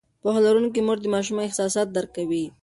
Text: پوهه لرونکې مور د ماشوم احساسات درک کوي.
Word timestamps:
پوهه 0.21 0.39
لرونکې 0.45 0.81
مور 0.87 0.97
د 1.01 1.05
ماشوم 1.15 1.37
احساسات 1.41 1.87
درک 1.95 2.09
کوي. 2.17 2.45